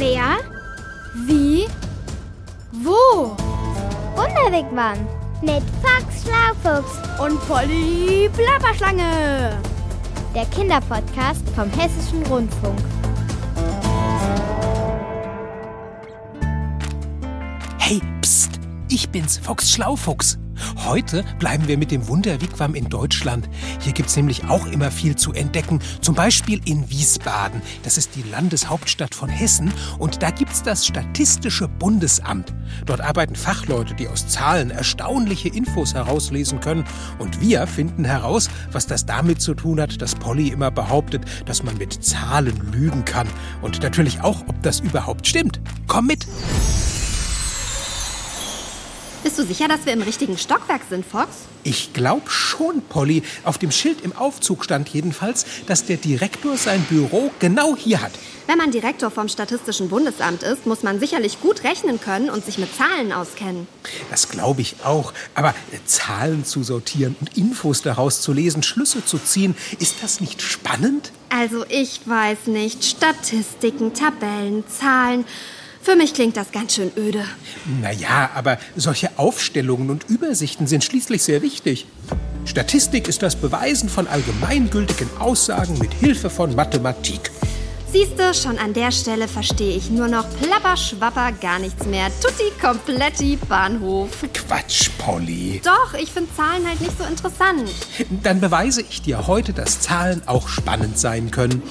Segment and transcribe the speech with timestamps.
[0.00, 0.38] Wer?
[1.26, 1.66] Wie?
[2.72, 3.36] Wo?
[4.16, 4.96] Wunderwegmann
[5.42, 9.58] mit Fox Schlaufuchs Und Polly Plapperschlange.
[10.34, 12.78] der Kinderpodcast vom Hessischen Rundfunk.
[17.78, 18.52] Hey, psst,
[18.88, 20.38] ich bin's, Fox Schlaufuchs.
[20.84, 23.48] Heute bleiben wir mit dem Wunderwigwam in Deutschland.
[23.80, 25.80] Hier gibt's nämlich auch immer viel zu entdecken.
[26.00, 27.62] Zum Beispiel in Wiesbaden.
[27.82, 29.72] Das ist die Landeshauptstadt von Hessen.
[29.98, 32.54] Und da gibt's das Statistische Bundesamt.
[32.86, 36.84] Dort arbeiten Fachleute, die aus Zahlen erstaunliche Infos herauslesen können.
[37.18, 41.62] Und wir finden heraus, was das damit zu tun hat, dass Polly immer behauptet, dass
[41.62, 43.28] man mit Zahlen lügen kann.
[43.62, 45.60] Und natürlich auch, ob das überhaupt stimmt.
[45.86, 46.26] Komm mit!
[49.40, 51.28] Du sicher, dass wir im richtigen Stockwerk sind, Fox?
[51.62, 53.22] Ich glaub schon, Polly.
[53.42, 58.12] Auf dem Schild im Aufzug stand jedenfalls, dass der Direktor sein Büro genau hier hat.
[58.46, 62.58] Wenn man Direktor vom Statistischen Bundesamt ist, muss man sicherlich gut rechnen können und sich
[62.58, 63.66] mit Zahlen auskennen.
[64.10, 65.14] Das glaube ich auch.
[65.34, 70.20] Aber äh, Zahlen zu sortieren und Infos daraus zu lesen, Schlüsse zu ziehen, ist das
[70.20, 71.12] nicht spannend?
[71.30, 72.84] Also ich weiß nicht.
[72.84, 75.24] Statistiken, Tabellen, Zahlen.
[75.82, 77.24] Für mich klingt das ganz schön öde.
[77.80, 81.86] Naja, aber solche Aufstellungen und Übersichten sind schließlich sehr wichtig.
[82.44, 87.30] Statistik ist das Beweisen von allgemeingültigen Aussagen mit Hilfe von Mathematik.
[87.92, 92.06] Siehste, schon an der Stelle verstehe ich nur noch plapper, schwapper, gar nichts mehr.
[92.20, 94.10] Tutti kompletti Bahnhof.
[94.32, 95.60] Quatsch, Polly.
[95.64, 97.68] Doch, ich finde Zahlen halt nicht so interessant.
[98.22, 101.62] Dann beweise ich dir heute, dass Zahlen auch spannend sein können.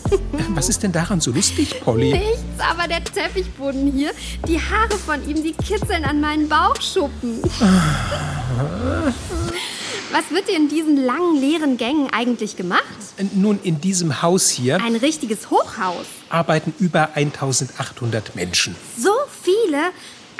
[0.54, 2.12] Was ist denn daran so lustig, Polly?
[2.12, 4.12] Nichts, aber der Teppichboden hier,
[4.48, 7.42] die Haare von ihm, die kitzeln an meinen Bauchschuppen.
[10.16, 12.82] Was wird dir in diesen langen, leeren Gängen eigentlich gemacht?
[13.34, 16.06] Nun, in diesem Haus hier Ein richtiges Hochhaus.
[16.30, 18.74] arbeiten über 1800 Menschen.
[18.96, 19.10] So
[19.42, 19.76] viele?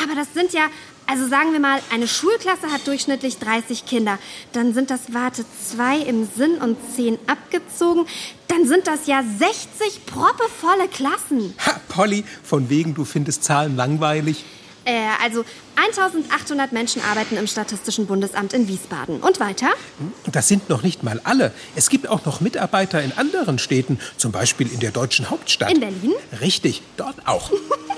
[0.03, 0.69] Aber das sind ja,
[1.07, 4.19] also sagen wir mal, eine Schulklasse hat durchschnittlich 30 Kinder.
[4.53, 8.07] Dann sind das, warte, zwei im Sinn und zehn abgezogen.
[8.49, 11.53] Dann sind das ja 60 proppevolle Klassen.
[11.67, 14.43] Ha, Polly, von wegen, du findest Zahlen langweilig.
[14.87, 19.21] Äh, also 1800 Menschen arbeiten im Statistischen Bundesamt in Wiesbaden.
[19.21, 19.69] Und weiter?
[20.31, 21.53] Das sind noch nicht mal alle.
[21.75, 25.73] Es gibt auch noch Mitarbeiter in anderen Städten, zum Beispiel in der deutschen Hauptstadt.
[25.73, 26.13] In Berlin?
[26.41, 27.51] Richtig, dort auch.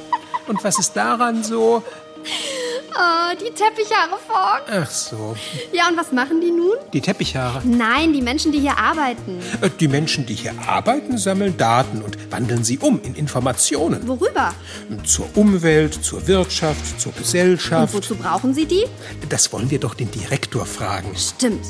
[0.49, 1.85] Und was ist daran so?
[2.95, 4.63] Oh, die Teppichhaare, Fox.
[4.71, 5.37] Ach so,
[5.73, 6.77] Ja, und was machen die nun?
[6.93, 7.63] die Teppichhaare.
[7.65, 9.41] Nein, die Menschen, die hier arbeiten.
[9.61, 14.07] Äh, Die Menschen, die hier arbeiten, sammeln Daten und wandeln sie um in Informationen.
[14.09, 14.55] Worüber?
[15.05, 17.95] Zur Umwelt, zur Wirtschaft, zur Und Gesellschaft.
[17.95, 18.85] wozu brauchen sie die?
[19.29, 21.15] Das wollen wir doch den Direktor fragen.
[21.17, 21.65] Stimmt.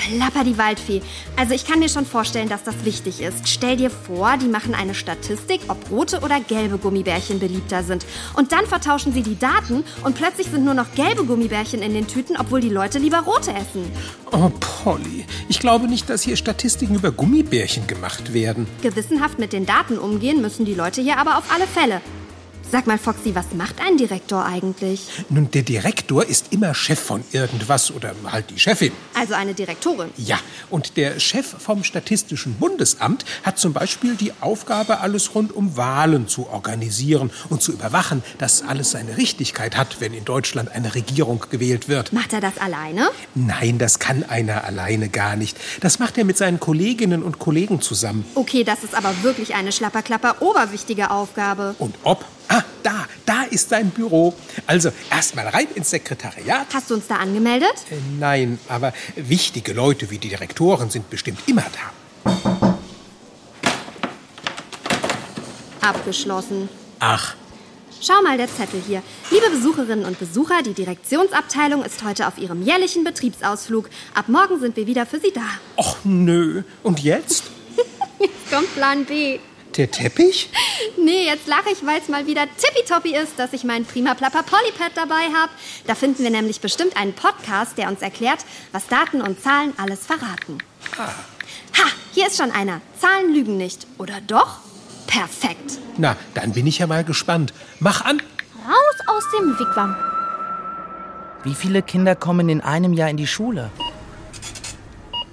[0.00, 1.02] Plapper die Waldfee.
[1.36, 3.46] Also ich kann mir schon vorstellen, dass das wichtig ist.
[3.48, 8.06] Stell dir vor, die machen eine Statistik, ob rote oder gelbe Gummibärchen beliebter sind.
[8.34, 12.06] Und dann vertauschen sie die Daten und plötzlich sind nur noch gelbe Gummibärchen in den
[12.06, 13.84] Tüten, obwohl die Leute lieber rote essen.
[14.32, 18.66] Oh, Polly, ich glaube nicht, dass hier Statistiken über Gummibärchen gemacht werden.
[18.80, 22.00] Gewissenhaft mit den Daten umgehen müssen die Leute hier aber auf alle Fälle.
[22.72, 25.00] Sag mal, Foxy, was macht ein Direktor eigentlich?
[25.28, 28.92] Nun, der Direktor ist immer Chef von irgendwas oder halt die Chefin.
[29.12, 30.10] Also eine Direktorin.
[30.16, 30.38] Ja,
[30.68, 36.28] und der Chef vom Statistischen Bundesamt hat zum Beispiel die Aufgabe, alles rund um Wahlen
[36.28, 41.44] zu organisieren und zu überwachen, dass alles seine Richtigkeit hat, wenn in Deutschland eine Regierung
[41.50, 42.12] gewählt wird.
[42.12, 43.10] Macht er das alleine?
[43.34, 45.58] Nein, das kann einer alleine gar nicht.
[45.80, 48.24] Das macht er mit seinen Kolleginnen und Kollegen zusammen.
[48.36, 51.74] Okay, das ist aber wirklich eine schlapperklapper oberwichtige Aufgabe.
[51.80, 52.24] Und ob?
[52.52, 54.34] Ah, da, da ist sein Büro.
[54.66, 56.66] Also erstmal rein ins Sekretariat.
[56.74, 57.72] Hast du uns da angemeldet?
[57.90, 62.74] Äh, Nein, aber wichtige Leute wie die Direktoren sind bestimmt immer da.
[65.80, 66.68] Abgeschlossen.
[66.98, 67.34] Ach,
[68.02, 69.02] Schau mal, der Zettel hier.
[69.30, 73.90] Liebe Besucherinnen und Besucher, die Direktionsabteilung ist heute auf ihrem jährlichen Betriebsausflug.
[74.14, 75.42] Ab morgen sind wir wieder für Sie da.
[75.76, 76.62] och nö.
[76.82, 77.44] Und jetzt?
[78.18, 79.38] Jetzt kommt Plan B.
[79.76, 80.50] Der Teppich?
[80.96, 84.42] Nee, jetzt lache ich, weil es mal wieder tippitoppi ist, dass ich meinen prima Plapper
[84.42, 85.52] Polypad dabei habe.
[85.86, 88.40] Da finden wir nämlich bestimmt einen Podcast, der uns erklärt,
[88.72, 90.58] was Daten und Zahlen alles verraten.
[90.98, 92.80] Ha, hier ist schon einer.
[92.98, 93.86] Zahlen lügen nicht.
[93.98, 94.58] Oder doch?
[95.06, 95.78] Perfekt.
[95.96, 97.52] Na, dann bin ich ja mal gespannt.
[97.78, 98.20] Mach an.
[98.66, 99.96] Raus aus dem Wigwam.
[101.44, 103.70] Wie viele Kinder kommen in einem Jahr in die Schule?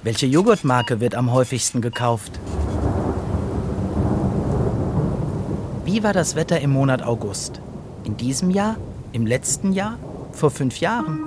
[0.04, 2.32] Welche Joghurtmarke wird am häufigsten gekauft?
[5.88, 7.62] Wie war das Wetter im Monat August?
[8.04, 8.76] In diesem Jahr?
[9.14, 9.98] Im letzten Jahr?
[10.34, 11.24] Vor fünf Jahren?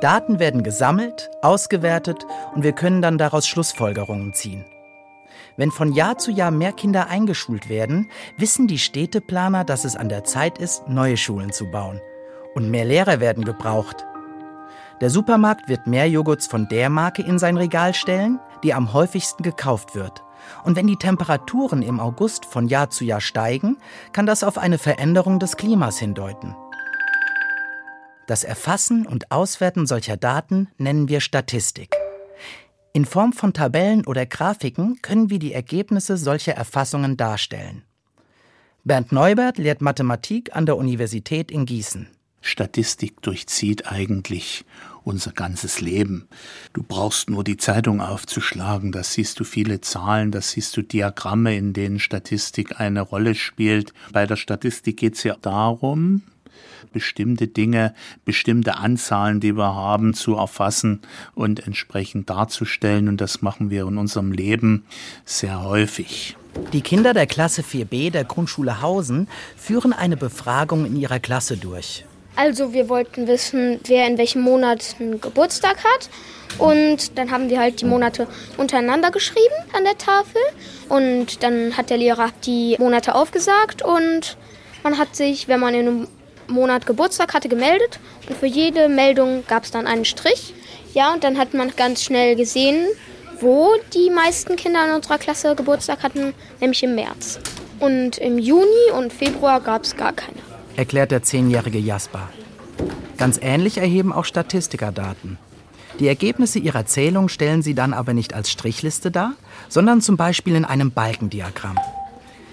[0.00, 2.26] Daten werden gesammelt, ausgewertet
[2.56, 4.64] und wir können dann daraus Schlussfolgerungen ziehen.
[5.56, 10.08] Wenn von Jahr zu Jahr mehr Kinder eingeschult werden, wissen die Städteplaner, dass es an
[10.08, 12.00] der Zeit ist, neue Schulen zu bauen.
[12.56, 14.04] Und mehr Lehrer werden gebraucht.
[15.00, 19.44] Der Supermarkt wird mehr Joghurts von der Marke in sein Regal stellen, die am häufigsten
[19.44, 20.24] gekauft wird.
[20.64, 23.76] Und wenn die Temperaturen im August von Jahr zu Jahr steigen,
[24.12, 26.54] kann das auf eine Veränderung des Klimas hindeuten.
[28.26, 31.96] Das Erfassen und Auswerten solcher Daten nennen wir Statistik.
[32.92, 37.84] In Form von Tabellen oder Grafiken können wir die Ergebnisse solcher Erfassungen darstellen.
[38.84, 42.08] Bernd Neubert lehrt Mathematik an der Universität in Gießen.
[42.42, 44.64] Statistik durchzieht eigentlich
[45.04, 46.28] unser ganzes Leben.
[46.72, 51.56] Du brauchst nur die Zeitung aufzuschlagen, da siehst du viele Zahlen, da siehst du Diagramme,
[51.56, 53.92] in denen Statistik eine Rolle spielt.
[54.12, 56.22] Bei der Statistik geht es ja darum,
[56.92, 57.94] bestimmte Dinge,
[58.24, 61.00] bestimmte Anzahlen, die wir haben, zu erfassen
[61.34, 63.08] und entsprechend darzustellen.
[63.08, 64.84] Und das machen wir in unserem Leben
[65.24, 66.36] sehr häufig.
[66.72, 72.04] Die Kinder der Klasse 4b der Grundschule Hausen führen eine Befragung in ihrer Klasse durch.
[72.34, 76.08] Also wir wollten wissen, wer in welchem Monat einen Geburtstag hat.
[76.58, 78.26] Und dann haben wir halt die Monate
[78.56, 80.40] untereinander geschrieben an der Tafel.
[80.88, 84.36] Und dann hat der Lehrer die Monate aufgesagt und
[84.82, 86.08] man hat sich, wenn man in einem
[86.48, 87.98] Monat Geburtstag hatte, gemeldet.
[88.28, 90.54] Und für jede Meldung gab es dann einen Strich.
[90.94, 92.86] Ja, und dann hat man ganz schnell gesehen,
[93.40, 97.40] wo die meisten Kinder in unserer Klasse Geburtstag hatten, nämlich im März.
[97.80, 102.28] Und im Juni und Februar gab es gar keine erklärt der zehnjährige Jasper.
[103.18, 105.38] Ganz ähnlich erheben auch Statistiker Daten.
[106.00, 109.34] Die Ergebnisse ihrer Zählung stellen sie dann aber nicht als Strichliste dar,
[109.68, 111.78] sondern zum Beispiel in einem Balkendiagramm.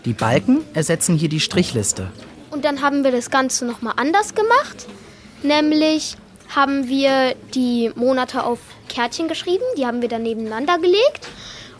[0.06, 2.12] Die Balken ersetzen hier die Strichliste.
[2.52, 4.88] Und dann haben wir das Ganze nochmal anders gemacht.
[5.44, 6.18] Nämlich
[6.54, 11.28] haben wir die Monate auf Kärtchen geschrieben, die haben wir dann nebeneinander gelegt.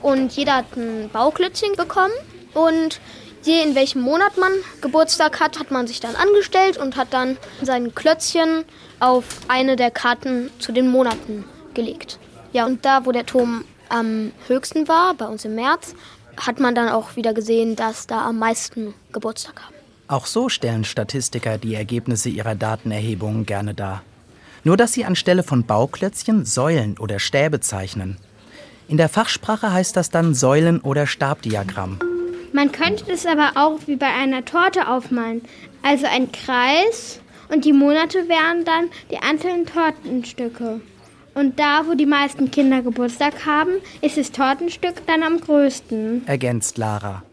[0.02, 2.14] Und jeder hat ein Bauklötzchen bekommen.
[2.54, 3.00] Und
[3.44, 4.52] je in welchem Monat man
[4.82, 8.66] Geburtstag hat, hat man sich dann angestellt und hat dann sein Klötzchen
[9.00, 12.20] auf eine der Karten zu den Monaten gelegt.
[12.54, 15.96] Ja, und da, wo der Turm am höchsten war, bei uns im März,
[16.38, 19.76] hat man dann auch wieder gesehen, dass da am meisten Geburtstag haben.
[20.08, 24.02] Auch so stellen Statistiker die Ergebnisse ihrer Datenerhebungen gerne dar.
[24.64, 28.18] Nur dass sie anstelle von Bauklötzchen Säulen oder Stäbe zeichnen.
[28.88, 32.00] In der Fachsprache heißt das dann Säulen- oder Stabdiagramm.
[32.52, 35.42] Man könnte es aber auch wie bei einer Torte aufmalen.
[35.82, 40.82] Also ein Kreis und die Monate wären dann die einzelnen Tortenstücke.
[41.36, 46.28] Und da, wo die meisten Kinder Geburtstag haben, ist das Tortenstück dann am größten.
[46.28, 47.24] Ergänzt Lara.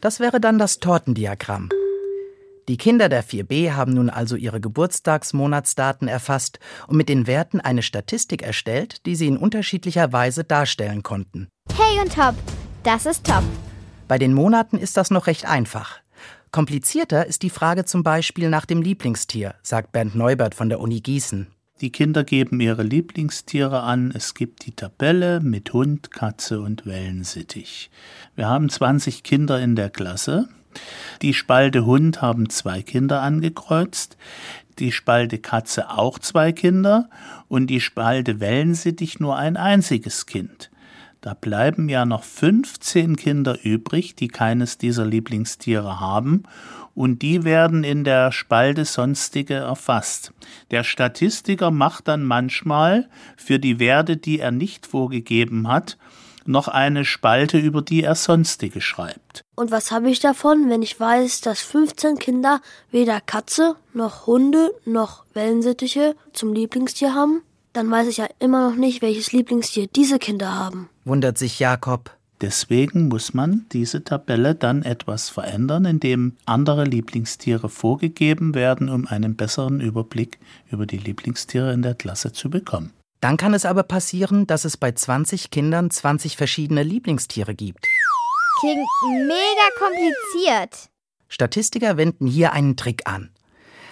[0.00, 1.70] Das wäre dann das Tortendiagramm.
[2.68, 7.82] Die Kinder der 4b haben nun also ihre Geburtstagsmonatsdaten erfasst und mit den Werten eine
[7.82, 11.48] Statistik erstellt, die sie in unterschiedlicher Weise darstellen konnten.
[11.74, 12.34] Hey und Top,
[12.84, 13.42] das ist Top.
[14.08, 15.98] Bei den Monaten ist das noch recht einfach.
[16.50, 21.02] Komplizierter ist die Frage zum Beispiel nach dem Lieblingstier, sagt Bernd Neubert von der Uni
[21.02, 21.48] Gießen.
[21.82, 24.10] Die Kinder geben ihre Lieblingstiere an.
[24.16, 27.90] Es gibt die Tabelle mit Hund, Katze und Wellensittich.
[28.34, 30.48] Wir haben 20 Kinder in der Klasse.
[31.20, 34.16] Die Spalte Hund haben zwei Kinder angekreuzt,
[34.78, 37.10] die Spalte Katze auch zwei Kinder
[37.48, 40.67] und die Spalte Wellensittich nur ein einziges Kind.
[41.20, 46.44] Da bleiben ja noch 15 Kinder übrig, die keines dieser Lieblingstiere haben,
[46.94, 50.32] und die werden in der Spalte Sonstige erfasst.
[50.72, 55.96] Der Statistiker macht dann manchmal für die Werte, die er nicht vorgegeben hat,
[56.44, 59.44] noch eine Spalte, über die er Sonstige schreibt.
[59.54, 62.60] Und was habe ich davon, wenn ich weiß, dass 15 Kinder
[62.90, 67.42] weder Katze noch Hunde noch Wellensittiche zum Lieblingstier haben?
[67.78, 70.88] Dann weiß ich ja immer noch nicht, welches Lieblingstier diese Kinder haben.
[71.04, 72.10] Wundert sich Jakob.
[72.40, 79.36] Deswegen muss man diese Tabelle dann etwas verändern, indem andere Lieblingstiere vorgegeben werden, um einen
[79.36, 82.92] besseren Überblick über die Lieblingstiere in der Klasse zu bekommen.
[83.20, 87.86] Dann kann es aber passieren, dass es bei 20 Kindern 20 verschiedene Lieblingstiere gibt.
[88.58, 88.88] Klingt
[89.28, 90.90] mega kompliziert.
[91.28, 93.30] Statistiker wenden hier einen Trick an.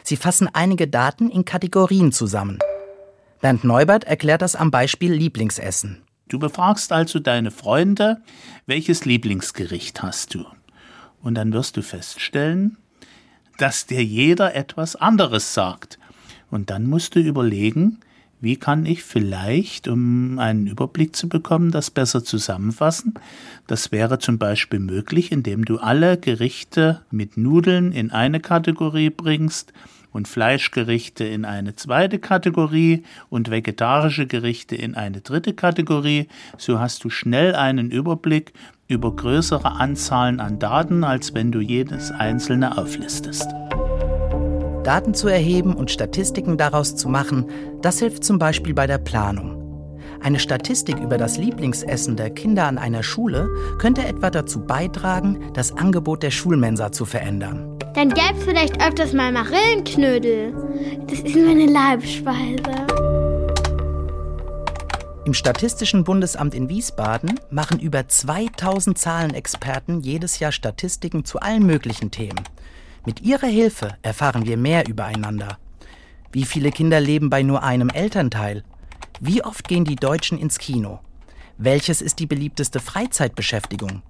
[0.02, 2.58] Sie fassen einige Daten in Kategorien zusammen.
[3.40, 6.02] Bernd Neubert erklärt das am Beispiel Lieblingsessen.
[6.28, 8.22] Du befragst also deine Freunde,
[8.66, 10.44] welches Lieblingsgericht hast du?
[11.22, 12.78] Und dann wirst du feststellen,
[13.58, 15.98] dass dir jeder etwas anderes sagt.
[16.50, 18.00] Und dann musst du überlegen,
[18.40, 23.14] wie kann ich vielleicht, um einen Überblick zu bekommen, das besser zusammenfassen?
[23.66, 29.72] Das wäre zum Beispiel möglich, indem du alle Gerichte mit Nudeln in eine Kategorie bringst
[30.12, 36.28] und Fleischgerichte in eine zweite Kategorie und vegetarische Gerichte in eine dritte Kategorie.
[36.58, 38.52] So hast du schnell einen Überblick
[38.88, 43.48] über größere Anzahlen an Daten, als wenn du jedes einzelne auflistest.
[44.84, 47.46] Daten zu erheben und Statistiken daraus zu machen,
[47.82, 49.56] das hilft zum Beispiel bei der Planung.
[50.22, 53.48] Eine Statistik über das Lieblingsessen der Kinder an einer Schule
[53.78, 57.75] könnte etwa dazu beitragen, das Angebot der Schulmensa zu verändern.
[57.96, 60.52] Dann gäbe es vielleicht öfters mal Marillenknödel.
[61.06, 62.86] Das ist meine Leibspeise.
[65.24, 72.10] Im Statistischen Bundesamt in Wiesbaden machen über 2000 Zahlenexperten jedes Jahr Statistiken zu allen möglichen
[72.10, 72.44] Themen.
[73.06, 75.56] Mit ihrer Hilfe erfahren wir mehr übereinander.
[76.32, 78.62] Wie viele Kinder leben bei nur einem Elternteil?
[79.20, 81.00] Wie oft gehen die Deutschen ins Kino?
[81.56, 84.02] Welches ist die beliebteste Freizeitbeschäftigung?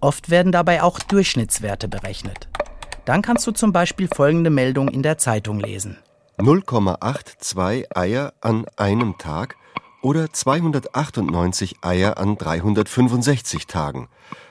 [0.00, 2.48] Oft werden dabei auch Durchschnittswerte berechnet.
[3.06, 5.96] Dann kannst du zum Beispiel folgende Meldung in der Zeitung lesen.
[6.38, 9.56] 0,82 Eier an einem Tag
[10.02, 14.08] oder 298 Eier an 365 Tagen.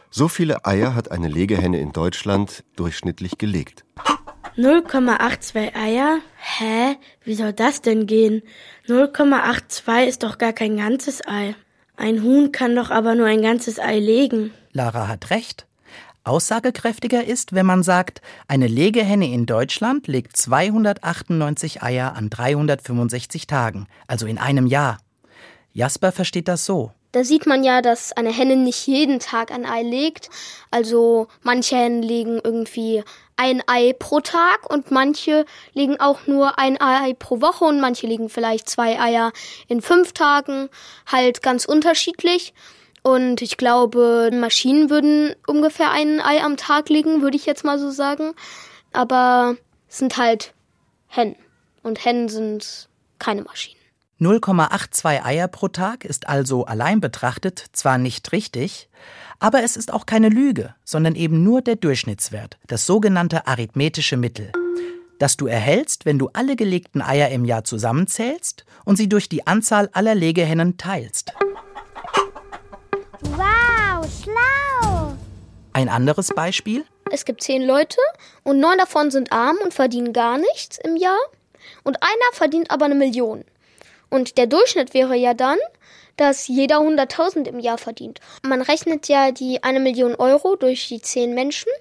[0.09, 3.83] So viele Eier hat eine Legehenne in Deutschland durchschnittlich gelegt.
[4.55, 6.19] 0,82 Eier?
[6.37, 6.95] Hä?
[7.25, 8.41] Wie soll das denn gehen?
[8.87, 11.55] 0,82 ist doch gar kein ganzes Ei.
[11.97, 14.51] Ein Huhn kann doch aber nur ein ganzes Ei legen.
[14.71, 15.67] Lara hat recht.
[16.25, 23.87] Aussagekräftiger ist, wenn man sagt, eine Legehenne in Deutschland legt 298 Eier an 365 Tagen,
[24.07, 24.97] also in einem Jahr.
[25.73, 26.91] Jasper versteht das so.
[27.11, 30.29] Da sieht man ja, dass eine Henne nicht jeden Tag ein Ei legt.
[30.69, 33.03] Also manche Hennen legen irgendwie
[33.37, 38.07] ein Ei pro Tag und manche legen auch nur ein Ei pro Woche und manche
[38.07, 39.31] legen vielleicht zwei Eier
[39.67, 40.69] in fünf Tagen.
[41.05, 42.53] Halt ganz unterschiedlich.
[43.05, 47.77] Und ich glaube, Maschinen würden ungefähr ein Ei am Tag legen, würde ich jetzt mal
[47.77, 48.33] so sagen.
[48.93, 49.57] Aber
[49.87, 50.55] es sind halt
[51.05, 51.35] Hennen.
[51.83, 53.79] Und Hennen sind keine Maschinen.
[54.19, 58.89] 0,82 Eier pro Tag ist also allein betrachtet zwar nicht richtig,
[59.37, 64.51] aber es ist auch keine Lüge, sondern eben nur der Durchschnittswert, das sogenannte arithmetische Mittel,
[65.19, 69.45] das du erhältst, wenn du alle gelegten Eier im Jahr zusammenzählst und sie durch die
[69.45, 71.33] Anzahl aller Legehennen teilst.
[73.21, 75.13] Wow, schlau!
[75.73, 76.85] Ein anderes Beispiel?
[77.11, 77.97] Es gibt zehn Leute
[78.43, 81.19] und neun davon sind arm und verdienen gar nichts im Jahr
[81.83, 83.45] und einer verdient aber eine Million.
[84.09, 85.57] Und der Durchschnitt wäre ja dann,
[86.17, 88.19] dass jeder 100.000 im Jahr verdient.
[88.41, 91.71] Man rechnet ja die eine Million Euro durch die zehn Menschen,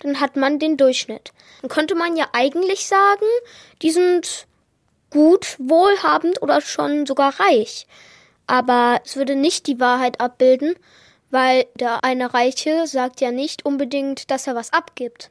[0.00, 1.32] dann hat man den Durchschnitt.
[1.62, 3.26] Dann könnte man ja eigentlich sagen,
[3.82, 4.46] die sind
[5.10, 7.86] gut, wohlhabend oder schon sogar reich.
[8.46, 10.74] Aber es würde nicht die Wahrheit abbilden,
[11.30, 15.30] weil der eine Reiche sagt ja nicht unbedingt, dass er was abgibt.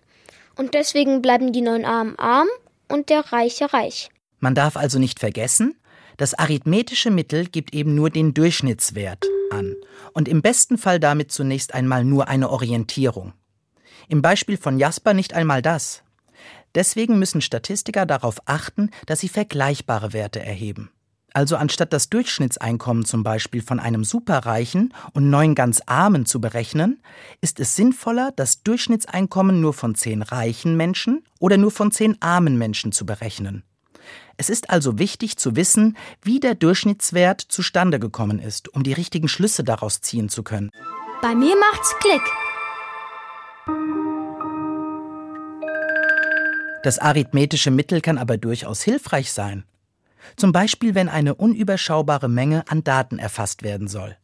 [0.55, 2.47] Und deswegen bleiben die neun Armen arm
[2.89, 4.09] und der Reiche reich.
[4.39, 5.75] Man darf also nicht vergessen,
[6.17, 9.75] das arithmetische Mittel gibt eben nur den Durchschnittswert an
[10.13, 13.33] und im besten Fall damit zunächst einmal nur eine Orientierung.
[14.09, 16.03] Im Beispiel von Jasper nicht einmal das.
[16.75, 20.91] Deswegen müssen Statistiker darauf achten, dass sie vergleichbare Werte erheben.
[21.33, 27.01] Also anstatt das Durchschnittseinkommen zum Beispiel von einem Superreichen und neun ganz Armen zu berechnen,
[27.41, 32.59] ist es sinnvoller, das Durchschnittseinkommen nur von zehn reichen Menschen oder nur von zehn armen
[32.59, 33.63] Menschen zu berechnen.
[34.37, 39.27] Es ist also wichtig zu wissen, wie der Durchschnittswert zustande gekommen ist, um die richtigen
[39.27, 40.69] Schlüsse daraus ziehen zu können.
[41.21, 42.21] Bei mir macht's Klick.
[46.83, 49.63] Das arithmetische Mittel kann aber durchaus hilfreich sein.
[50.35, 54.17] Zum Beispiel, wenn eine unüberschaubare Menge an Daten erfasst werden soll.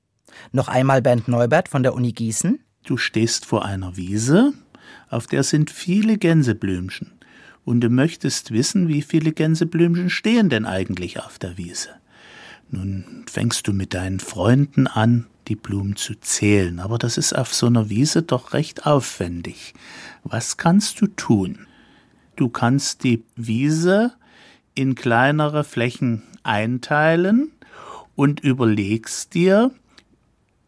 [0.52, 2.60] Noch einmal Bernd Neubert von der Uni Gießen.
[2.86, 4.54] Du stehst vor einer Wiese,
[5.10, 7.12] auf der sind viele Gänseblümchen
[7.66, 11.90] und du möchtest wissen, wie viele Gänseblümchen stehen denn eigentlich auf der Wiese.
[12.72, 17.54] Nun fängst du mit deinen Freunden an, die Blumen zu zählen, aber das ist auf
[17.54, 19.74] so einer Wiese doch recht aufwendig.
[20.24, 21.66] Was kannst du tun?
[22.36, 24.14] Du kannst die Wiese
[24.80, 27.52] in kleinere Flächen einteilen
[28.16, 29.72] und überlegst dir,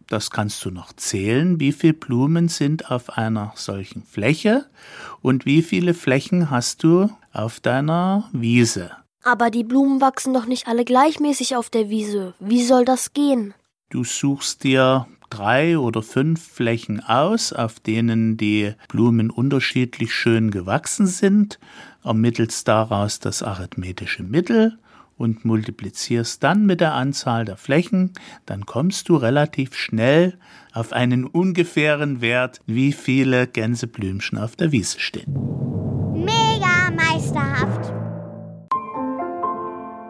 [0.07, 4.65] das kannst du noch zählen, wie viele Blumen sind auf einer solchen Fläche
[5.21, 8.91] und wie viele Flächen hast du auf deiner Wiese.
[9.23, 12.33] Aber die Blumen wachsen doch nicht alle gleichmäßig auf der Wiese.
[12.41, 13.53] Wie soll das gehen?
[13.89, 21.07] Du suchst dir drei oder fünf Flächen aus, auf denen die Blumen unterschiedlich schön gewachsen
[21.07, 21.59] sind,
[22.03, 24.77] ermittelst daraus das arithmetische Mittel
[25.17, 28.13] und multiplizierst dann mit der Anzahl der Flächen,
[28.45, 30.37] dann kommst du relativ schnell
[30.73, 35.31] auf einen ungefähren Wert, wie viele Gänseblümchen auf der Wiese stehen.
[36.13, 37.93] Mega meisterhaft!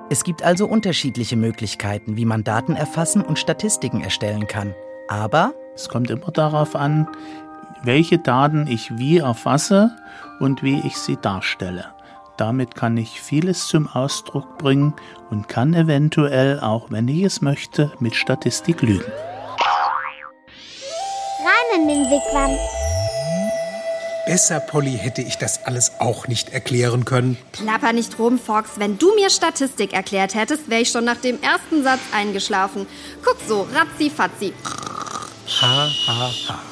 [0.09, 4.73] Es gibt also unterschiedliche Möglichkeiten, wie man Daten erfassen und Statistiken erstellen kann.
[5.07, 7.07] Aber Es kommt immer darauf an,
[7.83, 9.95] welche Daten ich wie erfasse
[10.41, 11.85] und wie ich sie darstelle.
[12.35, 14.95] Damit kann ich vieles zum Ausdruck bringen
[15.29, 19.11] und kann eventuell, auch wenn ich es möchte, mit Statistik lügen.
[21.39, 22.57] Rein in den Wigwam.
[24.25, 27.37] Besser, Polly, hätte ich das alles auch nicht erklären können.
[27.51, 28.71] Plapper nicht rum, Fox.
[28.77, 32.87] Wenn du mir Statistik erklärt hättest, wäre ich schon nach dem ersten Satz eingeschlafen.
[33.23, 34.53] Guck so, ratzi-fatzi.
[35.61, 36.70] Ha, ha, ha.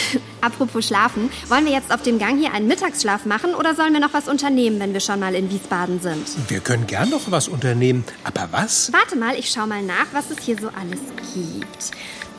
[0.40, 4.00] Apropos Schlafen, wollen wir jetzt auf dem Gang hier einen Mittagsschlaf machen oder sollen wir
[4.00, 6.26] noch was unternehmen, wenn wir schon mal in Wiesbaden sind?
[6.48, 8.04] Wir können gern noch was unternehmen.
[8.24, 8.92] Aber was?
[8.92, 11.00] Warte mal, ich schau mal nach, was es hier so alles
[11.34, 11.90] gibt.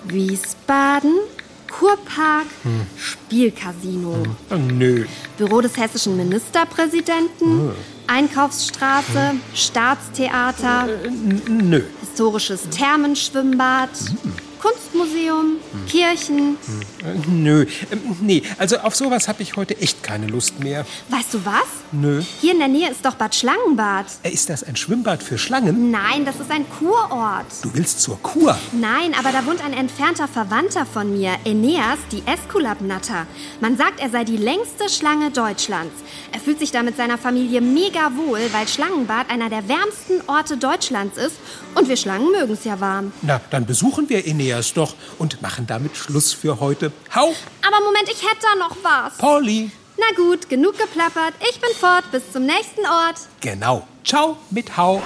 [0.06, 1.14] Wiesbaden,
[1.72, 2.46] Kurpark,
[2.98, 5.06] Spielcasino, Hm, Nö.
[5.38, 7.72] Büro des hessischen Ministerpräsidenten,
[8.08, 10.88] Einkaufsstraße, Staatstheater,
[11.48, 11.82] Nö.
[12.02, 13.90] historisches Thermenschwimmbad,
[14.64, 15.58] Kunstmuseum,
[15.90, 16.58] Kirchen.
[17.04, 17.66] Äh, Nö.
[17.92, 20.86] Ähm, Nee, also auf sowas habe ich heute echt keine Lust mehr.
[21.10, 21.68] Weißt du was?
[21.92, 22.22] Nö.
[22.40, 24.06] Hier in der Nähe ist doch Bad Schlangenbad.
[24.24, 25.92] Äh, Ist das ein Schwimmbad für Schlangen?
[25.92, 27.46] Nein, das ist ein Kurort.
[27.62, 28.58] Du willst zur Kur?
[28.72, 33.28] Nein, aber da wohnt ein entfernter Verwandter von mir, Aeneas, die Esculapnatter.
[33.60, 35.94] Man sagt, er sei die längste Schlange Deutschlands.
[36.32, 40.56] Er fühlt sich da mit seiner Familie mega wohl, weil Schlangenbad einer der wärmsten Orte
[40.58, 41.36] Deutschlands ist.
[41.76, 43.12] Und wir Schlangen mögen es ja warm.
[43.22, 46.92] Na, dann besuchen wir Eneas doch und machen damit Schluss für heute.
[47.16, 47.34] Hau,
[47.66, 49.18] Aber Moment, ich hätte da noch was.
[49.18, 49.72] Polly.
[49.98, 51.34] Na gut, genug geplappert.
[51.50, 52.04] Ich bin fort.
[52.12, 53.16] Bis zum nächsten Ort.
[53.42, 53.88] Genau.
[54.04, 55.02] Ciao mit Hau.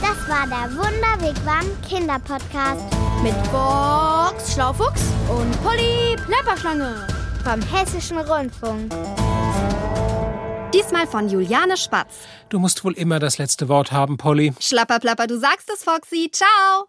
[0.00, 2.84] Das war der Wunderwigwam Kinderpodcast
[3.22, 7.06] Mit Box Schlaufuchs und Polly Plapperschlange.
[7.44, 8.92] vom Hessischen Rundfunk.
[10.72, 12.14] Diesmal von Juliane Spatz.
[12.50, 14.52] Du musst wohl immer das letzte Wort haben, Polly.
[14.60, 16.30] Schlapperplapper, du sagst es, Foxy.
[16.32, 16.88] Ciao.